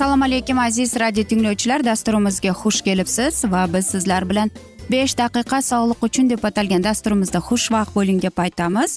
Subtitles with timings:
[0.00, 1.82] assalomu alaykum aziz radio tinglovchilar.
[1.84, 4.50] Dasturimizga xush kelibsiz va biz sizlar bilan
[4.90, 8.96] besh daqiqa sog'liq uchun deb atalgan dasturimizda xushvaqt bo'ling deb aytamiz.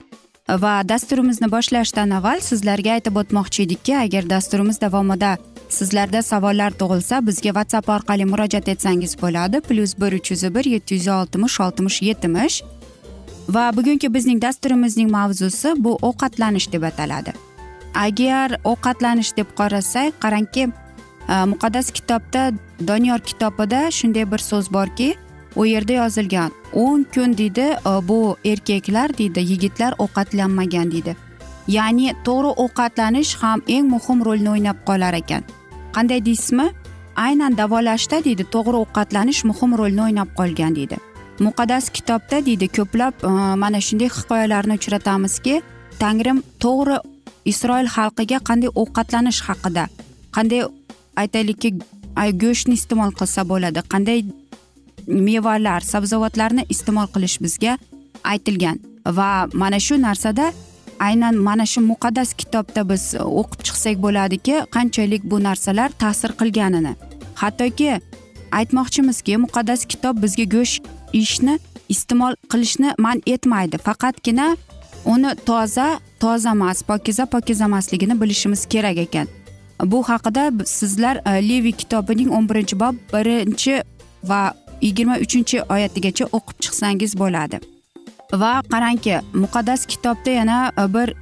[0.63, 5.37] Va dasturimizni boshlashdan avval sizlarga aytib o'tmoqchi edikki agar dasturimiz davomida
[5.73, 9.61] sizlarda savollar tug'ilsa bizga whatsapp orqali murojaat etsangiz bo'ladi.
[9.67, 12.63] Plyus bir uch yuz bir yetti yuz oltmish oltmish yetmish.
[13.49, 17.33] Va bugungi bizning dasturimizning mavzusi bu ovqatlanish deb ataladi.
[17.95, 20.63] Agar ovqatlanish deb qarasak qarangki
[21.29, 22.51] e, muqaddas kitobda
[22.87, 25.15] doniyor kitobida shunday bir so'z borki
[25.55, 31.15] u yerda yozilgan o'n kun deydi e, bu erkaklar deydi yigitlar ovqatlanmagan deydi.
[31.67, 35.43] Ya'ni to'g'ri ovqatlanish ham eng muhim rolni o'ynab qolar ekan.
[35.95, 36.67] Qanday deysizmi?
[37.15, 40.97] Aynan davolashda deydi to'g'ri ovqatlanish muhim rolni o'ynab qolgan deydi.
[41.45, 43.31] Muqaddas kitobda deydi ko'plab e,
[43.63, 45.55] mana shunday hikoyalarni uchratamizki
[46.03, 46.97] tangrim to'g'ri
[47.51, 49.83] isroil xalqiga qanday ovqatlanish haqida
[50.35, 50.61] qanday
[51.21, 51.69] aytaylikki
[52.43, 54.19] go'shtni iste'mol qilsa bo'ladi qanday
[55.27, 57.77] mevalar sabzavotlarni iste'mol qilish bizga
[58.33, 58.77] aytilgan.
[59.17, 60.51] Va mana shu narsada
[61.05, 66.93] aynan mana shu muqaddas kitobda biz e, o'qib chiqsak bo'ladiki qanchalik bu narsalar ta'sir qilganini.
[67.41, 67.89] Hattoki
[68.59, 70.83] aytmoqchimizki muqaddas kitob bizga go'sht
[71.21, 71.59] ishni
[71.93, 73.77] iste'mol qilishni man etmaydi.
[73.87, 74.47] Faqatgina
[75.13, 75.87] uni toza
[76.19, 79.27] toza emas pokiza pokiza emasligini bilishimiz kerak ekan.
[79.91, 83.81] Bu haqida sizlar e, levi kitobining o'n birinchi bob birinchi
[84.23, 84.41] va
[84.81, 87.72] yigirma uchinchi oyatigacha o'qib chiqsangiz bo'ladi.
[88.41, 91.13] Va qarangki muqaddas kitobda yana e, bir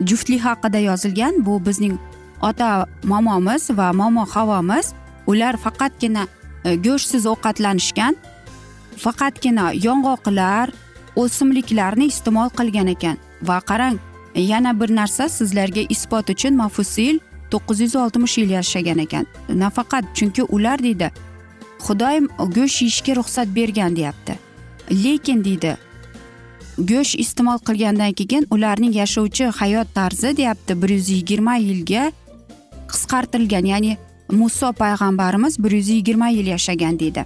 [0.00, 1.98] juftlik haqida yozilgan bu bizning
[2.42, 4.92] ota momomiz va momo havomiz
[5.26, 6.26] ular faqatgina
[6.64, 8.16] e, go'shtsiz ovqatlanishgan
[9.04, 10.70] faqatgina yong'oqlar
[11.16, 13.16] o'simliklarni iste'mol qilgan ekan.
[13.42, 13.98] Va qarang
[14.34, 17.18] yana bir narsa sizlarga isbot uchun mafusil
[17.50, 19.26] to'qqiz yuz oltmish yil yashagan ekan.
[19.48, 21.10] Nafaqat chunki ular deydi
[21.86, 22.26] xudoyim
[22.56, 24.38] go'sht yeyishga ruxsat bergan deyapti.
[25.04, 25.76] Lekin deydi
[26.78, 30.82] go'sht iste'mol qilgandan keyin ularning yashovchi hayot tarzi deyapti.
[30.82, 32.12] Bir yuz yigirma yilga
[32.92, 33.96] qisqartirilgan ya'ni
[34.30, 37.24] muso payg'ambarimiz bir yuz yigirma yil yashagan deydi.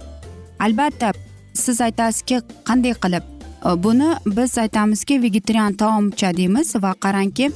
[0.59, 1.11] Albatta
[1.53, 3.23] siz aytasizki qanday qilib?
[3.65, 7.51] E, buni biz aytamizki vegetarian taomcha deymiz va qarangki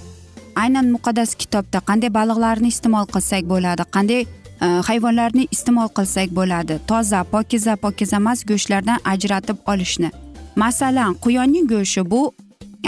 [0.55, 7.23] aynan muqaddas kitobda qanday baliqlarni iste'mol qilsak bo'ladi qanday e, hayvonlarni iste'mol qilsak bo'ladi toza
[7.33, 10.11] pokiza pokiza emas go'shtlardan ajratib olishni
[10.57, 12.21] masalan quyonning go'shti bu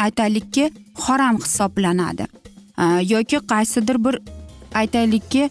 [0.05, 0.71] aytaylikki
[1.05, 2.25] harom hisoblanadi.
[3.13, 4.15] Yoki qaysidir bir
[4.73, 5.49] aytaylikki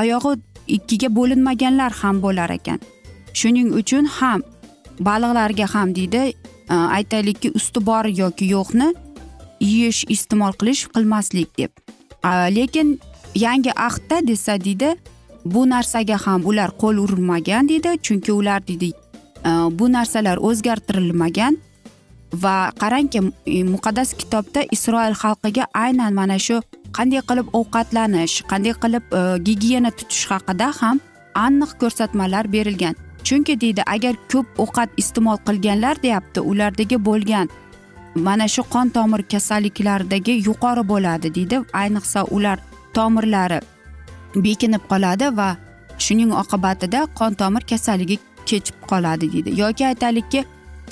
[0.00, 0.40] oyog'i
[0.76, 2.80] ikkiga bo'linmaganlar ham bo'lar ekan.
[3.34, 4.40] Shuning uchun ham
[5.00, 6.22] baliqlarga ham deydi
[6.70, 8.88] e, aytaylikki usti bor yoki yo'qni
[9.60, 11.70] yeyish iste'mol qilish qilmaslik deb.
[12.56, 13.00] Lekin
[13.34, 14.96] yangi ahdda desa deydi
[15.44, 18.92] bu narsaga ham ular qo'l urmagan deydi chunki ular deydi
[19.44, 21.56] Э, bu narsalar o'zgartirilmagan
[22.32, 23.20] va qarangki
[23.74, 26.60] muqaddas kitobda isroil xalqiga aynan mana shu
[26.96, 31.00] qanday qilib ovqatlanish qanday qilib э, gigiyena tutish haqida ham
[31.46, 32.94] aniq ko'rsatmalar berilgan.
[33.26, 37.46] Chunki deydi agar ko'p ovqat iste'mol qilganlar deyapti ulardagi bo'lgan
[38.26, 41.56] mana shu qon tomir kasalliklaridagi yuqori bo'ladi deydi.
[41.82, 42.58] Ayniqsa ular
[42.94, 43.60] tomirlari
[44.46, 45.48] bekinib qoladi va
[46.04, 48.16] shuning oqibatida qon tomir kasalligi
[48.50, 49.60] kechib qoladi deydi.
[49.60, 50.44] Yoki aytaylikki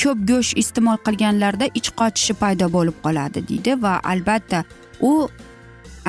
[0.02, 4.64] ko'p go'sht iste'mol qilganlarda ich qochishi paydo bo'lib qoladi deydi va albatta
[5.10, 5.12] u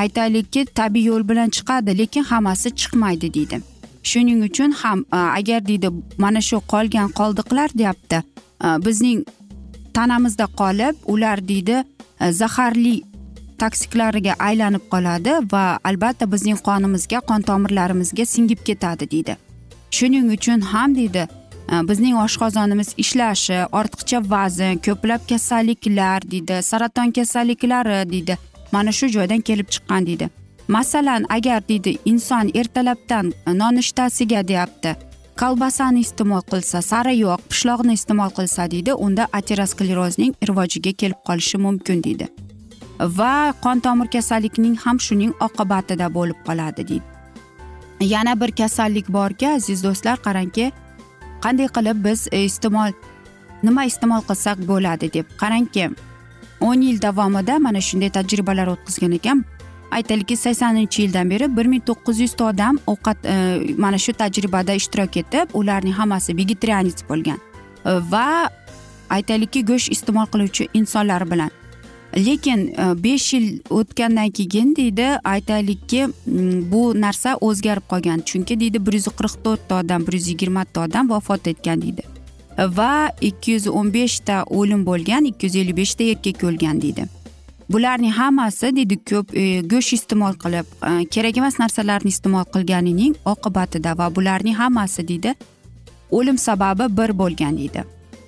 [0.04, 3.62] aytaylikki tabiiy yo'l bilan chiqadi lekin hammasi chiqmaydi deydi.
[4.10, 8.18] Shuning uchun ham e, agar deydi mana shu qolgan qoldiqlar deyapti
[8.66, 9.20] e, bizning
[9.94, 11.78] tanamizda qolib ular deydi
[12.22, 12.96] e, zaharli
[13.62, 19.38] toksiklariga aylanib qoladi va albatta bizning qonimizga qon tomirlarimizga singib ketadi deydi.
[19.98, 21.28] Shuning uchun ham deydi
[21.90, 28.38] bizning oshqozonimiz ishlashi ortiqcha vazn ko'plab kasalliklar deydi saraton kasalliklari deydi
[28.72, 30.30] mana shu joydan kelib chiqqan deydi.
[30.68, 34.96] Masalan agar deydi inson ertalabdan e, nonushtasiga deyapti.
[35.40, 42.28] Kolbasani iste'mol qilsa sariyoq pishloqni iste'mol qilsa deydi unda aterosklerozning rivojiga kelib qolishi mumkin deydi.
[43.00, 47.21] Va qon tomir kasalligining ham shuning oqibatida bo'lib qoladi deydi.
[48.06, 50.72] Yana bir kasallik borki aziz do'stlar qarangki
[51.44, 52.92] qanday qilib biz iste'mol
[53.64, 55.26] nima iste'mol qilsak bo'ladi deb.
[55.38, 55.90] Qarangki
[56.62, 59.46] o'n yil davomida mana shunday tajribalar o'tkazgan ekan.
[59.92, 63.36] Aytaylikki saksoninchi yildan beri bir ming to'qqiz yuzta odam ovqat e,
[63.78, 67.40] mana shu tajribada ishtirok etib ularning hammasi vegetarianец bo'lgan.
[67.86, 68.28] E, va
[69.10, 71.52] aytaylikki go'sht iste'mol qiluvchi insonlar bilan
[72.18, 76.08] lekin e, besh yil o'tgandan keyin deydi aytaylikki
[76.72, 78.20] bu narsa o'zgarib qolgan.
[78.26, 82.04] Chunki deydi bir yuz qirq to'rtta odam bir yuz yigirmata odam vafot etgan deydi.
[82.58, 87.08] Va ikki yuz o'n beshta o'lim bo'lgan ikki yuz ellik beshta erkak o'lgan deydi.
[87.70, 93.98] Bularning hammasi deydi ko'p e, go'sht iste'mol qilib e, kerak emas narsalarni iste'mol qilganining oqibatida
[93.98, 95.36] va bularning hammasi deydi
[96.12, 97.84] o'lim sababi bir bo'lgan deydi.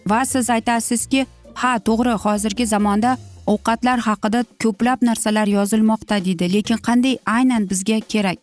[0.07, 3.17] Va siz aytasizki ha to'g'ri hozirgi zamonda
[3.47, 6.53] ovqatlar haqida ko'plab narsalar yozilmoqda deydi.
[6.53, 8.39] Lekin qanday aynan bizga kerak?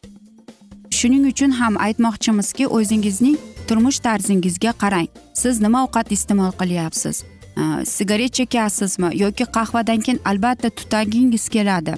[0.98, 3.36] Shuning uchun ham aytmoqchimizki o'zingizning
[3.68, 5.08] turmush tarzingizga qarang.
[5.34, 7.24] Siz nima ovqat iste'mol qilyapsiz?
[7.84, 11.94] Sigaret chekasizmi yoki qahvadan keyin albatta tutagingiz keladi.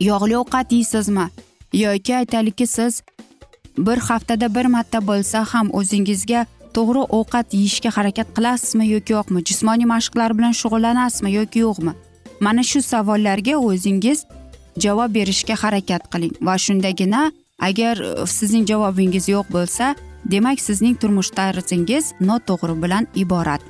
[0.00, 1.26] Yog'li ovqat yeysizmi?
[1.72, 3.02] Yoki aytaylikki siz
[3.78, 6.46] bir haftada bir marta bo'lsa ham o'zingizga
[6.76, 9.40] to'g'ri ovqat yeyishga harakat qilasizmi yoki yo'qmi?
[9.48, 11.92] Jismoniy mashqlar bilan shug'ullanasizmi yoki yo'qmi?
[12.40, 14.26] Mana shu savollarga o'zingiz
[14.84, 19.94] javob berishga harakat qiling va shundagina agar e, sizning javobingiz yo'q bo'lsa
[20.24, 23.62] demak sizning turmush tarzingiz noto'g'ri bilan iborat.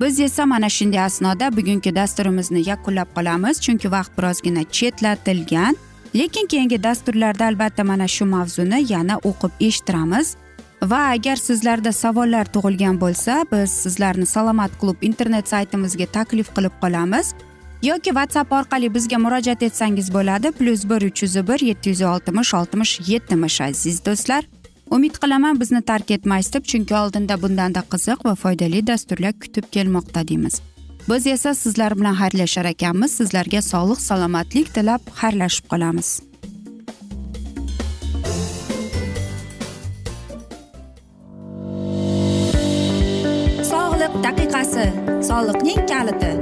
[0.00, 5.76] Biz esa mana shunday asnoda bugungi dasturimizni yakunlab qolamiz chunki vaqt birozgina chetlatilgan.
[6.14, 10.36] Lekin keyingi dasturlarda albatta mana shu mavzuni yana o'qib eshittiramiz.
[10.82, 17.34] Va agar sizlarda savollar tug'ilgan bo'lsa biz sizlarni salomat klub internet saytimizga taklif qilib qolamiz.
[17.82, 20.50] Yoki whatsapp orqali bizga murojaat etsangiz bo'ladi.
[20.58, 24.44] Plyus bir uch yuz bir yetti yuz oltmish oltmish yetmish aziz do'stlar.
[24.90, 30.28] Umid qilaman bizni tark etmaysiz deb chunki oldinda bundanda qiziq va foydali dasturlar kutib kelmoqda
[30.28, 30.60] deymiz.
[31.08, 33.10] Biz esa sizlar bilan xayrlashar ekanmiz.
[33.18, 36.08] Sizlarga sog'lik salomatlik tilab xayrlashib qolamiz.
[43.72, 44.86] Sog'liq daqiqasi.
[45.28, 46.41] Soliqning kaliti.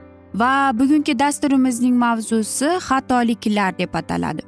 [0.33, 4.43] Va bugungi dasturimizning mavzusi xatoliklar deb ataladi.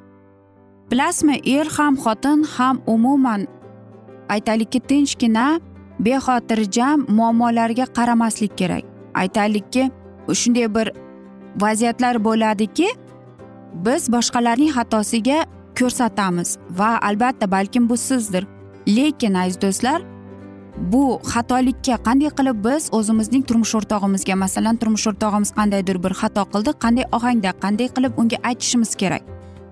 [0.92, 3.48] Bilasizmi er ham xotin ham umuman
[4.30, 5.60] aytaylikki tinchgina
[6.00, 8.84] bexotirjam muammolarga qaramaslik kerak.
[9.16, 9.92] Aytaylikki
[10.42, 10.92] shunday bir
[11.62, 12.88] vaziyatlar bo'ladiki
[13.86, 15.46] biz boshqalarning xatosiga
[15.80, 18.48] ko'rsatamiz va albatta balkim bu sizdir.
[18.88, 20.13] Lekin aziz do'stlar
[20.78, 26.72] bu xatolikka qanday qilib biz o'zimizning turmush o'rtog'imizga masalan turmush o'rtog'imiz qandaydir bir xato qildi
[26.84, 29.24] qanday ohangda qanday qilib unga aytishimiz kerak?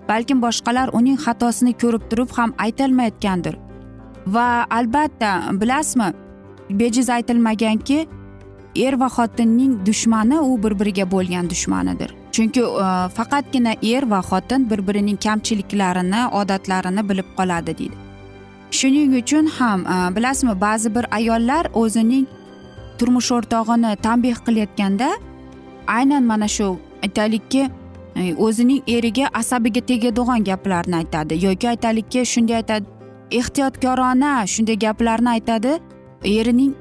[0.08, 3.58] Balkim boshqalar uning xatosini ko'rib turib ham aytolmayotgandir.
[4.34, 5.30] Va albatta
[5.60, 6.08] bilasizmi
[6.82, 7.98] bejiz aytilmaganki
[8.86, 12.14] er va xotinning dushmani u bir biriga bo'lgan dushmanidir.
[12.32, 18.11] Chunki e, faqatgina er va xotin bir birining kamchiliklarini odatlarini bilib qoladi deydi.
[18.78, 22.26] Shuning uchun ham e, bilasizmi ba'zi bir ayollar o'zining
[22.98, 25.08] turmush o'rtog'ini tanbeh qilayotganda
[25.96, 26.68] aynan mana shu
[27.04, 27.62] aytaylikki
[28.16, 31.44] e, o'zining eriga asabiga tegadigan gaplarni aytadi.
[31.46, 32.86] Yoki aytaylikki shunday aytadi
[33.40, 35.72] ehtiyotkorona shunday gaplarni aytadi
[36.24, 36.74] erining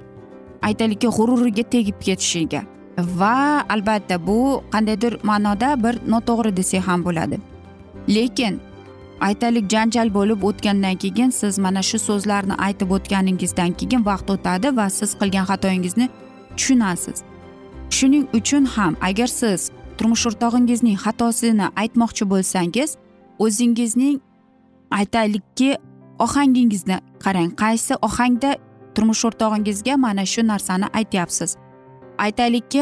[0.62, 2.62] aytaylikki g'ururiga tegib ketishiga.
[3.19, 7.39] Va albatta bu qandaydir ma'noda bir noto'g'ri desak ham bo'ladi.
[8.15, 8.60] Lekin
[9.27, 14.89] aytaylik janjal bo'lib o'tgandan keyin siz mana shu so'zlarni aytib o'tganingizdan keyin vaqt o'tadi va
[14.89, 16.09] siz qilgan xatoyingizni
[16.57, 17.17] tushunasiz.
[17.97, 22.89] Shuning uchun ham agar siz turmush o'rtog'ingizning xatosini aytmoqchi bo'lsangiz
[23.45, 24.17] o'zingizning
[24.99, 25.69] aytaylikki
[26.25, 28.51] ohangingizni qarang qaysi ohangda
[28.95, 31.49] turmush o'rtog'ingizga mana shu narsani aytyapsiz?
[32.25, 32.81] Aytaylikki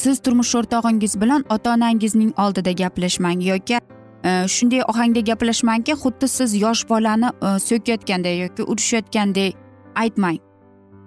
[0.00, 3.78] siz turmush o'rtog'ingiz bilan ota onangizning oldida gaplashmang yoki
[4.24, 9.56] shunday ohangda gaplashmangki xuddi siz yosh bolani e, so'kayotganday yoki urishayotgandek
[9.94, 10.38] aytmang.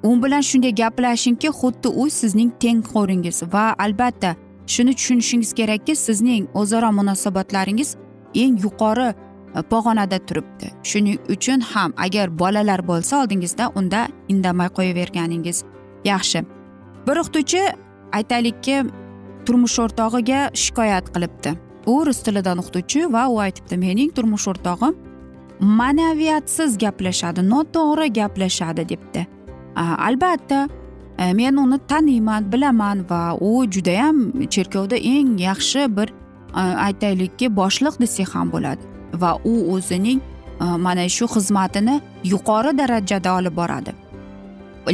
[0.03, 4.35] U bilan shunday gaplashingki xuddi u sizning tengqo'ringiz va albatta
[4.67, 7.95] shuni tushunishingiz kerakki sizning o'zaro munosabatlaringiz
[8.35, 9.09] eng yuqori
[9.55, 10.71] e, pog'onada turibdi.
[10.83, 15.63] Shuning uchun ham agar bolalar bo'lsa oldingizda unda indamay qo'yaverganingiz
[16.05, 16.43] yaxshi.
[17.07, 17.61] Bir o'qituvchi
[18.17, 18.75] aytaylikki
[19.45, 21.70] turmush o'rtog'iga shikoyat qilibdi.
[21.85, 24.95] U rus tilidan o'qituvchi va u aytibdi mening turmush o'rtog'im
[25.61, 29.27] ma'naviyatsiz gaplashadi noto'g'ri gaplashadi debdi.
[30.07, 30.69] Albatta
[31.17, 37.99] e, men uni taniyman bilaman va u judayam cherkovda eng yaxshi bir e, aytaylikki boshliq
[38.01, 38.83] desak ham bo'ladi
[39.21, 40.19] va u o'zining
[40.61, 43.93] e, mana shu xizmatini yuqori darajada olib boradi.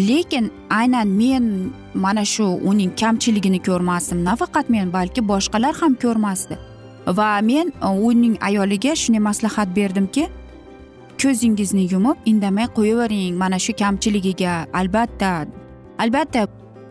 [0.10, 6.58] Lekin aynan men mana shu uning kamchiligini ko'rmasdim nafaqat men balki boshqalar ham ko'rmasdi.
[7.08, 10.28] Va men e, uning ayoliga shunday maslahat berdimki
[11.22, 14.54] ko'zingizni yumib indamay qo'yavering mana shu kamchiligiga.
[14.74, 15.32] Albatta
[16.04, 16.48] albatta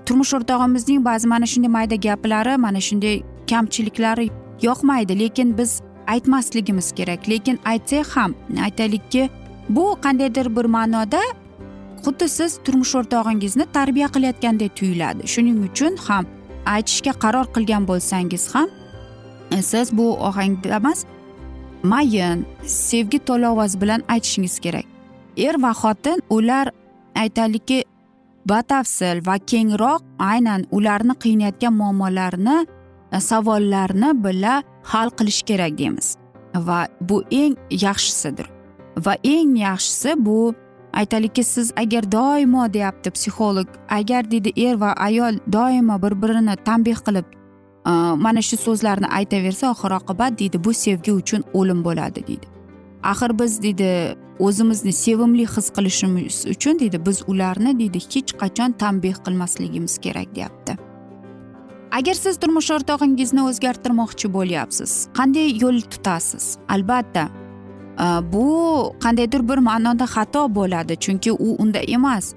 [0.06, 4.30] turmush o'rtog'imizning ba'zi mana shunday mayda gaplari mana shunday kamchiliklari
[4.62, 7.28] yoqmaydi lekin biz aytmasligimiz kerak.
[7.28, 9.30] Lekin aytsak ham aytaylikki
[9.68, 11.22] bu qandaydir bir ma'noda
[12.04, 15.22] xuddi siz turmush o'rtog'ingizni tarbiya qilayotgandek tuyuladi.
[15.32, 16.24] Shuning uchun ham
[16.74, 18.68] aytishga qaror qilgan bo'lsangiz ham
[19.60, 21.04] siz bu ohangda emas.
[21.82, 24.86] Mayin sevgi to'la ovoz bilan aytishingiz kerak.
[25.36, 26.70] Er va xotin ular
[27.14, 27.84] aytaylikki
[28.48, 32.66] batafsil va kengroq aynan ularni qiynayotgan muammolarni
[33.12, 36.16] e, savollarni bila hal qilish kerak deymiz.
[36.54, 38.46] Va bu eng yaxshisidir.
[39.04, 40.54] Va eng yaxshisi bu
[40.92, 46.98] aytaylikki siz agar doimo deyapti psixolog agar deydi er va ayol doimo bir birini tanbeh
[47.06, 47.26] qilib
[47.86, 52.46] Э, mana shu so'zlarni aytaversa oxir oqibat deydi bu sevgi uchun o'lim bo'ladi deydi.
[53.02, 53.90] Axir biz deydi
[54.46, 60.76] o'zimizni sevimli his qilishimiz uchun deydi biz ularni deydi hech qachon tanbeh qilmasligimiz kerak deyapti.
[61.98, 66.58] Agar siz turmush o'rtog'ingizni o'zgartirmoqchi bo'lyapsiz qanday yo'l tutasiz?
[66.68, 68.46] Albatta e, bu
[69.04, 72.34] qandaydir bir ma'noda xato bo'ladi chunki u unda emas.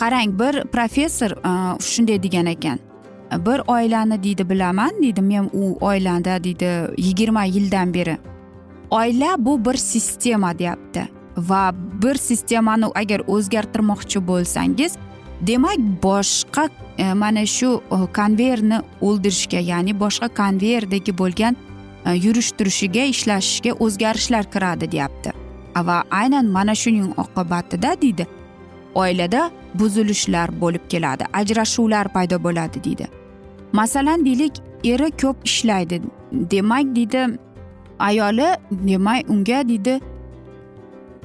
[0.00, 1.52] Qarang bir professor e,
[1.92, 2.85] shunday degan ekan.
[3.32, 8.18] Bir oilani deydi bilaman deydi men u oilada deydi yigirma yildan beri.
[8.90, 11.08] Oila bu bir sistema deyapti.
[11.36, 14.96] Va bir sistemani agar o'zgartirmoqchi bo'lsangiz
[15.40, 16.68] demak boshqa
[16.98, 21.56] e, mana shu e, konveyerni o'ldirishga ya'ni boshqa konveyerdagi bo'lgan
[22.04, 25.32] e, yurish turishiga ishlashishga o'zgarishlar kiradi deyapti.
[25.76, 28.26] Va aynan mana shuning oqibatida deydi
[29.02, 29.42] oilada
[29.74, 33.06] buzilishlar bo'lib keladi ajrashuvlar paydo bo'ladi deydi.
[33.72, 34.54] Masalan deylik
[34.92, 35.96] eri ko'p ishlaydi
[36.52, 37.22] demak deydi
[38.08, 39.94] ayoli demak unga deydi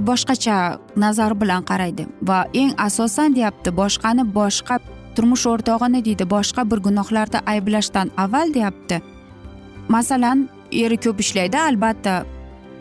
[0.07, 0.55] boshqacha
[1.03, 4.79] nazar bilan qaraydi va eng asosan deyapti boshqani boshqa
[5.15, 9.01] turmush o'rtog'ini deydi boshqa bir gunohlarda ayblashdan avval deyapti.
[9.89, 12.13] Masalan eri ko'p ishlaydi albatta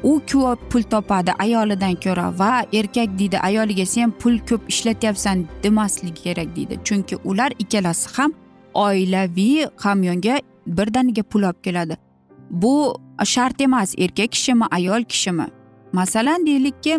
[0.03, 6.23] u ko'p pul topadi ayolidan ko'ra va erkak deydi ayoliga sen pul ko'p ishlatyapsan demasligi
[6.23, 6.79] kerak deydi.
[6.85, 8.33] Chunki ular ikkalasi ham
[8.75, 11.97] oilaviy hamyonga birdaniga pul olib keladi.
[12.51, 15.47] Bu shart emas erkak kishimi ayol kishimi?
[15.93, 16.99] Masalan deylikki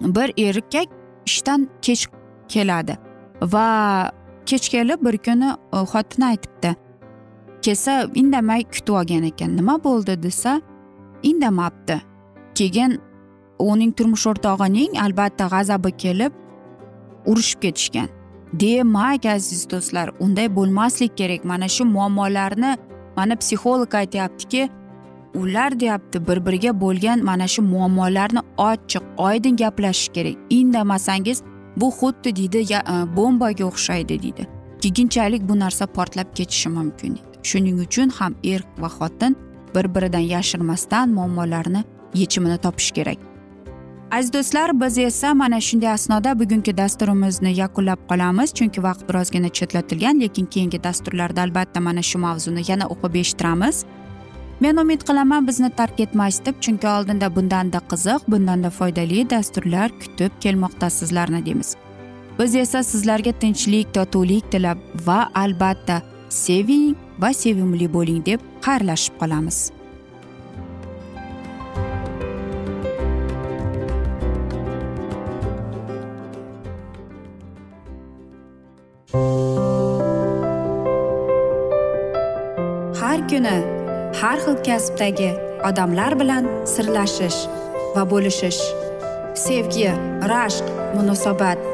[0.00, 0.88] bir erkak
[1.26, 2.06] ishdan kech
[2.48, 2.98] keladi
[3.42, 4.10] va
[4.46, 6.74] kech kelib bir kuni e, xotini aytibdi
[7.62, 10.22] kelsa indamay kutib olgan ekan nima bo'ldi?
[10.22, 10.60] desa
[11.30, 11.96] indamabdi
[12.58, 12.98] keyin
[13.58, 16.32] uning turmush o'rtog'ining albatta g'azabi kelib
[17.26, 18.08] urushib ketishgan.
[18.60, 21.44] Demak aziz do'stlar unday bo'lmaslik kerak.
[21.44, 22.76] Mana shu muammolarni
[23.16, 24.68] mana psixolog aytyaptiki
[25.34, 30.36] ular deyapti bir biriga bo'lgan mana shu muammolarni ochiq oydin gaplashish kerak.
[30.50, 31.42] Indamasangiz
[31.76, 34.46] bu xuddi deydi e, bombaga o'xshaydi deydi.
[34.82, 39.36] Keyinchalik bu narsa portlab ketishi mumkin shuning uchun ham er va xotin
[39.74, 41.84] bir biridan yashirmasdan muammolarni
[42.14, 43.18] yechimini topish kerak.
[44.10, 48.54] Aziz do'stlar biz esa mana shunday asnoda bugungi dasturimizni yakunlab qolamiz.
[48.54, 53.84] Chunki vaqt birozgina chetlatilgan lekin keyingi dasturlarda albatta mana shu mavzuni yana o'qib eshittiramiz.
[54.60, 60.32] Men umid qilaman bizni tark etmaysiz deb chunki oldinda bundanda qiziq bundanda foydali dasturlar kutib
[60.40, 61.76] kelmoqda sizlarni deymiz.
[62.38, 66.02] Biz esa sizlarga tinchlik totuvlik tilab va albatta
[66.34, 69.58] seving va sevimli bo'ling deb xayrlashib qolamiz.
[83.00, 83.56] Har kuni
[84.20, 85.30] har xil kasbdagi
[85.68, 87.40] odamlar bilan sirlashish
[87.94, 88.60] va bo'lishish
[89.44, 89.90] sevgi
[90.32, 90.66] rashq
[90.96, 91.73] munosabat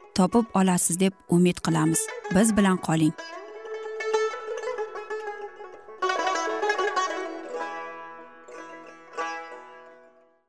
[0.15, 1.99] topib olasiz deb umid qilamiz.
[2.35, 3.13] Biz bilan qoling.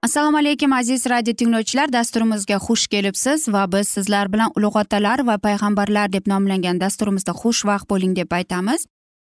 [0.02, 1.92] Assalomu alaykum aziz radio tinglovchilar.
[1.92, 7.86] Dasturimizga xush kelibsiz va biz sizlar bilan ulug' otalar va payg'ambarlar deb nomlangan dasturimizda xushvaqt
[7.90, 8.86] bo'ling deb aytamiz.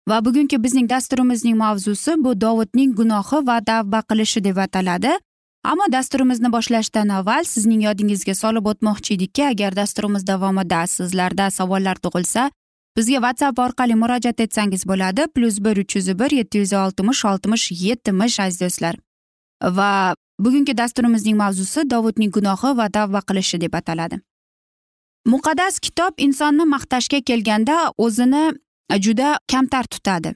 [0.09, 5.13] Va bugungi bizning dasturimizning mavzusi bu dovudning gunohi va tavba qilishi deb ataladi.
[5.63, 12.51] Ammo dasturimizni boshlashdan avval sizning yodingizga solib o'tmoqchi edikki agar dasturimiz davomida sizlarda savollar tug'ilsa
[12.97, 15.27] bizga whatsapp orqali murojaat etsangiz bo'ladi.
[15.35, 18.95] Plyus bir uch yuz bir yetti yuz oltmish oltmish yetmish aziz do'stlar.
[19.77, 24.19] Va bugungi dasturimizning mavzusi dovudning gunohi va tavba qilishi deb ataladi.
[25.25, 28.45] Muqaddas kitob insonni maqtashga kelganda o'zini
[29.05, 30.35] juda kamtar tutadi.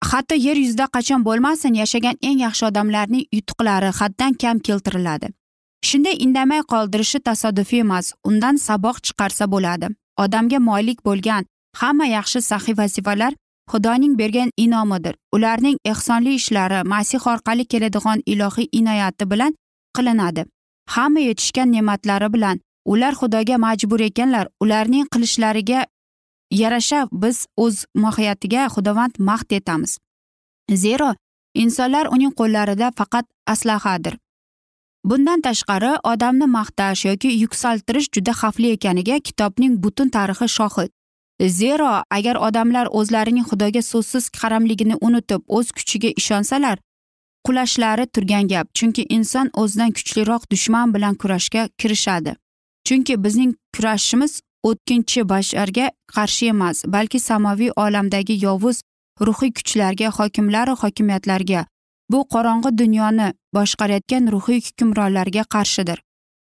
[0.00, 5.28] Hatto yer yuzida qachon bo'lmasin yashagan eng yaxshi odamlarning yutuqlari haddan kam keltiriladi.
[5.88, 9.86] Shunday indamay qoldirishi tasodifiy emas undan saboq chiqarsa bo'ladi.
[10.24, 11.44] Odamga moylik bo'lgan
[11.80, 13.32] hamma yaxshi saxiy vazifalar
[13.70, 15.14] xudoning bergan inomidir.
[15.34, 19.52] Ularning ehsonli ishlari masih orqali keladigan ilohiy inoyati bilan
[19.96, 20.44] qilinadi.
[20.94, 24.46] Hamma yetishgan ne'matlari bilan ular xudoga majbur ekanlar.
[24.62, 25.86] Ularning qilishlariga
[26.50, 29.98] yarasha biz o'z mohiyatiga xudovand mahd etamiz
[30.74, 31.14] zero
[31.54, 34.16] insonlar uning qo'llarida faqat aslahadir.
[35.04, 40.90] Bundan tashqari odamni maqtash yoki yuksaltirish juda xavfli ekaniga kitobning butun tarixi shohid.
[41.48, 46.78] Zero agar odamlar o'zlarining xudoga so'zsiz qaramligini unutib o'z kuchiga ishonsalar
[47.46, 52.36] qulashlari turgan gap chunki inson o'zidan kuchliroq dushman bilan kurashga kirishadi.
[52.86, 54.32] Chunki bizning kurashimiz
[54.68, 58.82] o'tkinchi basharga qarshi emas balki samoviy olamdagi yovuz
[59.26, 61.66] ruhiy kuchlarga hokimlaru hokimiyatlarga.
[62.10, 65.98] Bu qorong'i dunyoni boshqarayotgan ruhiy hukmronlarga qarshidir.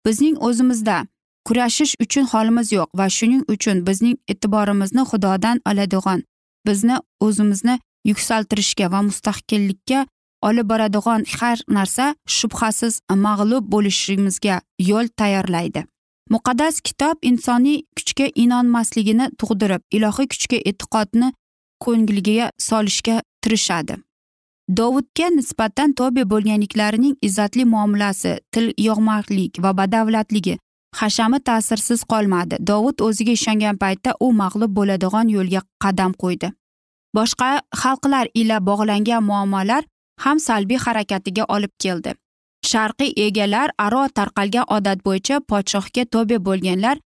[0.07, 0.97] Bizning o'zimizda
[1.47, 6.21] kurashish uchun holimiz yo'q va shuning uchun bizning e'tiborimizni xudodan oladigan
[6.67, 7.75] bizni o'zimizni
[8.11, 10.07] yuksaltirishga va mustahkillikka
[10.49, 12.95] olib boradigan har narsa shubhasiz
[13.27, 14.57] mag'lub bo'lishimizga
[14.91, 15.81] yo'l tayyorlaydi.
[16.31, 21.33] Muqaddas kitob insoniy kuchga inonmasligini tug'dirib ilohiy kuchga e'tiqodni
[21.85, 23.97] ko'ngliga solishga tirishadi.
[24.79, 30.57] Dovudga nisbatan tobe bo'lganliklarining izzatli muomalasi til yog'maqlik va badavlatligi
[31.01, 32.57] hashami ta'sirsiz qolmadi.
[32.71, 36.51] Dovud o'ziga ishongan paytda u mag'lub bo'ladigan yo'lga qadam qo'ydi.
[37.17, 37.51] Boshqa
[37.83, 39.83] xalqlar ila bog'langan muammolar
[40.25, 42.15] ham salbiy harakatiga olib keldi.
[42.71, 46.97] Sharqiy egalar aro tarqalgan odat bo'yicha podshohga tobe bo'lganlar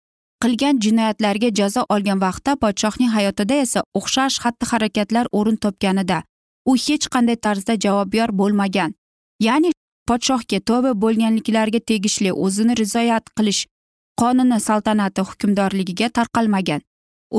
[0.42, 6.18] qilgan jinoyatlarga jazo olgan vaqtda podshohning hayotida esa o'xshash xatti harakatlar o'rin topganida
[6.70, 8.90] u hech qanday tarzda javobgar bo'lmagan.
[9.46, 9.70] Ya'ni
[10.08, 13.60] podshohga tobe bo'lganliklarga tegishli o'zini rizoyat qilish
[14.20, 16.80] qonuni saltanati hukmdorligiga tarqalmagan.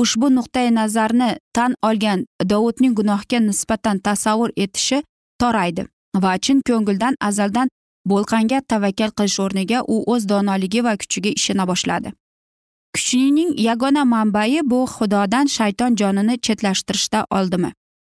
[0.02, 5.02] Ushbu nuqtai nazarni tan olgan dovudning gunohga nisbatan tasavvur etishi
[5.40, 5.82] toraydi
[6.22, 7.68] va chin ko'ngildan azaldan
[8.10, 12.12] bo'lqanga tavakkal qilish o'rniga u o'z donoligi va kuchiga ishona boshladi.
[12.94, 17.70] Kuchning yagona manbai bu xudodan shayton jonini chetlashtirishda oldimi?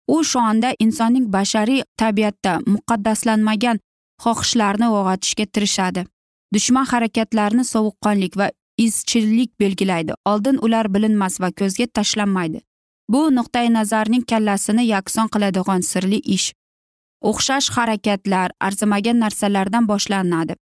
[0.07, 3.79] U shu onda insonning bashariy tabiatda muqaddaslanmagan
[4.23, 6.05] xohishlarni uyg'otishga tirishadi.
[6.53, 10.13] Dushman harakatlarini sovuqqonlik va izchillik belgilaydi.
[10.25, 12.61] Oldin ular bilinmas va ko'zga tashlanmaydi.
[13.09, 16.53] Bu nuqtai nazarning kallasini yakson qiladigan sirli ish.
[17.29, 20.53] O'xshash harakatlar arzimagan narsalardan boshlanadi.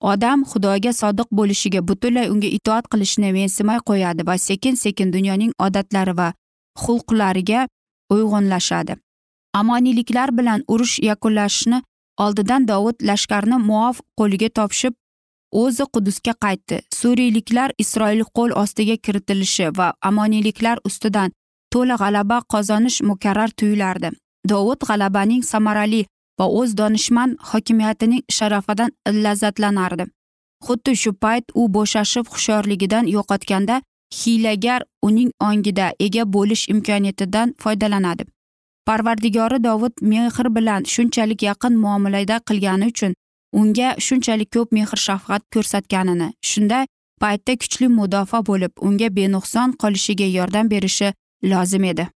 [0.00, 6.14] Odam xudoga sodiq bo'lishiga butunlay unga itoat qilishni mensimay qo'yadi va sekin sekin dunyoning odatlari
[6.20, 6.28] va
[6.82, 7.60] xulqlariga
[8.14, 8.96] uyg'unlashadi.
[9.60, 11.78] Amoniyliklar bilan urush yakunlashni
[12.24, 14.94] oldidan dovud lashkarni muof qo'liga topshib
[15.62, 16.76] o'zi qudusga qaytdi.
[17.00, 21.32] Suriyliklar isroil qo'l ostiga kiritilishi va amoniyliklar ustidan
[21.72, 24.10] to'la g'alaba qozonish mukarrar tuyulardi.
[24.52, 26.02] Dovud g'alabaning samarali
[26.38, 28.90] va o'z donishmand hokimiyatining sharafidan
[29.24, 30.04] lazzatlanardi.
[30.66, 33.76] Xuddi shu payt u bo'shashib hushyorligidan yo'qotganda
[34.18, 38.24] hiylagar uning ongida ega bo'lish imkoniyatidan foydalanadi.
[38.86, 43.14] Parvardigori dovud mehr bilan shunchalik yaqin muomalada qilgani uchun
[43.52, 46.78] unga shunchalik ko'p mehr shafqat ko'rsatganini shunda
[47.22, 51.08] paytda kuchli mudofaa bo'lib unga benuqson qolishiga yordam berishi
[51.42, 52.08] lozim edi.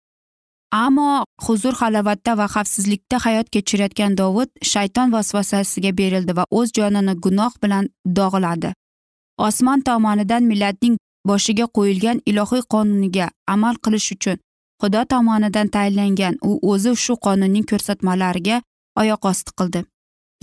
[0.70, 7.52] Ammo huzur halovatda va xavfsizlikda hayot kechirayotgan dovud shayton vasvasasiga berildi va o'z jonini gunoh
[7.62, 8.72] bilan dog'ladi.
[9.38, 10.96] Osmon tomonidan millatning
[11.28, 14.38] boshiga qo'yilgan ilohiy qonuniga amal qilish uchun
[14.82, 18.56] xudo tomonidan tayinlangan u o'zi shu qonunning ko'rsatmalariga
[19.00, 19.80] oyoq osti qildi.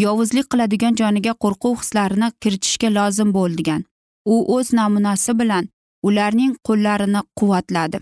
[0.03, 3.81] Yovuzlik qiladigan joniga qo'rquv hislarini kiritishga lozim bo'lgan
[4.33, 5.69] u o'z namunasi bilan
[6.07, 7.97] ularning qo'llarini quvvatladi.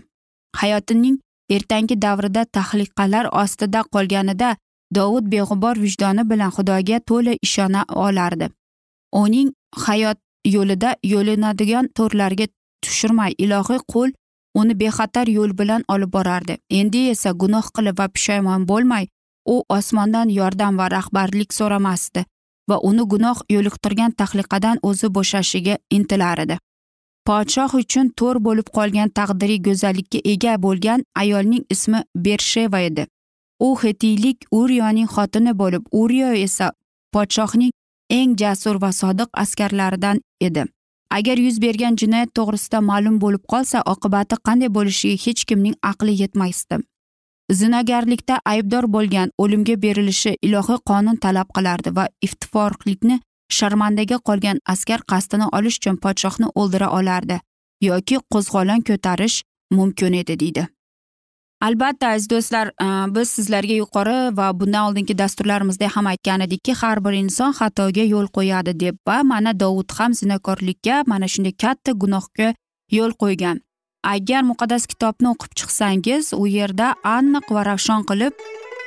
[0.60, 1.16] Hayotining
[1.50, 4.56] ertangi davrida tahliqalar ostida qolganida
[4.94, 8.48] dovud beg'ubor vijdoni bilan xudoga to'la ishona olardi.
[9.22, 9.48] Uning
[9.86, 12.46] hayot yo'lida yo'linadigan to'rlarga
[12.82, 14.10] tushirmay ilohiy qo'l
[14.60, 16.58] uni bexatar yo'l bilan olib borardi.
[16.70, 19.04] Endi esa gunoh qilib va pushaymon bo'lmay
[19.54, 22.24] u osmondan yordam va rahbarlik so'ramasdi
[22.70, 26.58] va uni gunoh yo'liqtirgan tahliqadan o'zi bo'shashiga intilar edi.
[27.28, 33.06] Podshoh uchun to'r bo'lib qolgan taqdiriy go'zallikka ega bo'lgan ayolning ismi bersheva edi.
[33.66, 36.72] U hetiylik uriyoning xotini bo'lib uriyo esa
[37.14, 37.72] podshohning
[38.18, 40.64] eng jasur va sodiq askarlaridan edi.
[41.10, 46.76] Agar yuz bergan jinoyat to'g'risida ma'lum bo'lib qolsa oqibati qanday bo'lishiga hech kimning aqli yetmasdi.
[47.60, 55.48] Zinogarlikda aybdor bo'lgan o'limga berilishi ilohiy qonun talab qilardi va iftiforlikni sharmandaga qolgan askar qasdini
[55.56, 57.40] olish uchun podshohni o'ldira olardi
[57.80, 60.66] yoki qo'zg'olon ko'tarish mumkin edi deydi.
[61.64, 67.04] Albatta aziz do'stlar e, biz sizlarga yuqori va bundan oldingi dasturlarimizda ham aytgan edikki har
[67.04, 72.48] bir inson xatoga yo'l qo'yadi deb va mana dovud ham zinokorlikka mana shunday katta gunohga
[72.98, 73.62] yo'l qo'ygan.
[74.14, 78.34] Agar muqaddas kitobni o'qib chiqsangiz u yerda aniq va ravshon qilib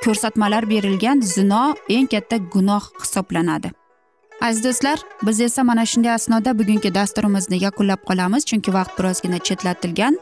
[0.03, 3.71] ko'rsatmalar berilgan zino eng katta gunoh hisoblanadi.
[4.41, 10.17] Aziz do'stlar biz esa mana shunday asnoda bugungi dasturimizni yakunlab qolamiz chunki vaqt birozgina chetlatilgan.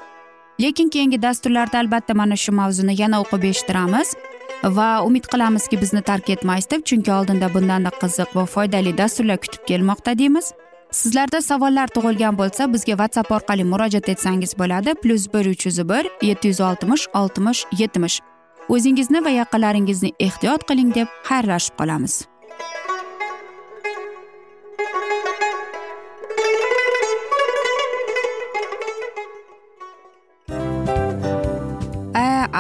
[0.62, 4.16] Lekin keyingi dasturlarda albatta mana shu mavzuni yana o'qib eshittiramiz
[4.64, 9.66] va umid qilamizki bizni tark etmaysiz deb chunki oldinda bundanda qiziq va foydali dasturlar kutib
[9.70, 10.54] kelmoqda deymiz.
[10.92, 14.94] Sizlarda savollar tug'ilgan bo'lsa bizga whatsapp orqali murojaat etsangiz bo'ladi.
[15.02, 18.22] Plyus bir uch yuz bir yetti yuz oltmish oltmish yetmish.
[18.70, 22.35] O'zingizni va yaqinlaringizni ehtiyot qiling deb xayrlashib qolamiz.